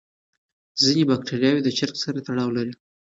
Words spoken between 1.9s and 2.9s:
سره تړاو لري.